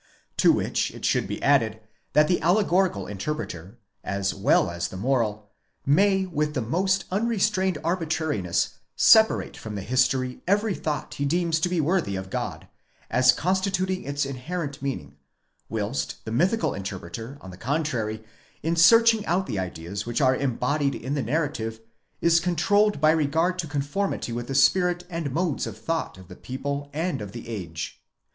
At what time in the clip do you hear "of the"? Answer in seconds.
26.17-26.35, 27.21-27.47